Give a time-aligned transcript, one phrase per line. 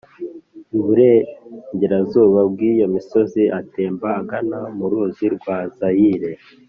[0.77, 6.31] iburengerazuba bw'iyo misozi atemba agana mu ruzi rwa zayire,